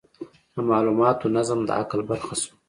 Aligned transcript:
د 0.53 0.55
مالوماتو 0.69 1.25
نظم 1.35 1.59
د 1.65 1.69
عقل 1.79 1.99
برخه 2.09 2.33
شوه. 2.41 2.53